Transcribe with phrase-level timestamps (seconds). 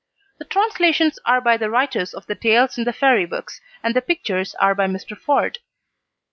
[0.39, 4.01] The translations are by the writers of the tales in the Fairy Books, and the
[4.01, 5.15] pictures are by Mr.
[5.15, 5.59] Ford.